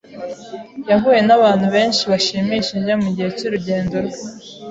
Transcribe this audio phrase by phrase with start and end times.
[0.89, 4.19] Yahuye nabantu benshi bashimishije mugihe cyurugendo rwe.